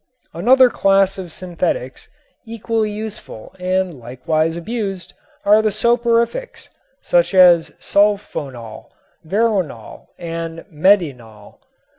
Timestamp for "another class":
0.33-1.19